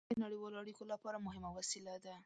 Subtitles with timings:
[0.07, 2.15] طیاره د نړیوالو اړیکو لپاره مهمه وسیله ده.